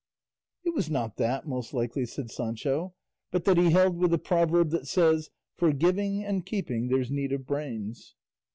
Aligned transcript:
"It 0.63 0.73
was 0.73 0.89
not 0.89 1.17
that, 1.17 1.47
most 1.47 1.75
likely," 1.75 2.07
said 2.07 2.31
Sancho, 2.31 2.95
"but 3.29 3.45
that 3.45 3.57
he 3.59 3.69
held 3.69 3.97
with 3.97 4.09
the 4.09 4.17
proverb 4.17 4.71
that 4.71 4.87
says, 4.87 5.29
'For 5.57 5.71
giving 5.73 6.23
and 6.23 6.43
keeping 6.43 6.87
there's 6.87 7.11
need 7.11 7.31
of 7.31 7.45
brains. 7.45 8.15